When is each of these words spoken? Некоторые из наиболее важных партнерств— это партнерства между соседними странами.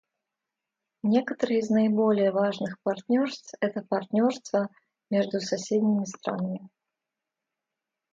Некоторые 1.03 1.59
из 1.59 1.69
наиболее 1.69 2.31
важных 2.31 2.79
партнерств— 2.81 3.53
это 3.61 3.83
партнерства 3.83 4.67
между 5.11 5.39
соседними 5.39 6.05
странами. 6.05 6.67